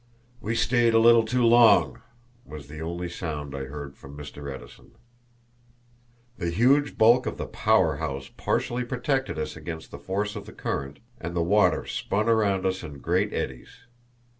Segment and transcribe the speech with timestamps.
[0.41, 2.01] "We stayed a little too long,"
[2.43, 4.51] was the only sound I heard from Mr.
[4.51, 4.93] Edison.
[6.39, 10.53] The huge bulk of the power house partially protected us against the force of the
[10.53, 13.85] current, and the water spun around us in great eddies.